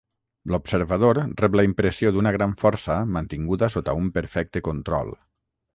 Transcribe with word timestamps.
L'observador 0.53 1.19
rep 1.41 1.57
la 1.61 1.65
impressió 1.69 2.13
d'una 2.17 2.33
gran 2.39 2.57
força 2.65 2.99
mantinguda 3.19 3.73
sota 3.79 3.97
un 4.05 4.13
perfecte 4.19 4.69
control. 4.73 5.19